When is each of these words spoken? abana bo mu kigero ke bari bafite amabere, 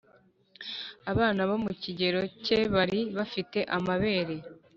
abana 1.11 1.41
bo 1.49 1.57
mu 1.63 1.71
kigero 1.81 2.19
ke 2.45 2.57
bari 2.73 2.99
bafite 3.17 3.59
amabere, 3.77 4.35